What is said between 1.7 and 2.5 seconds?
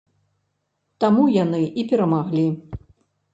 і перамаглі.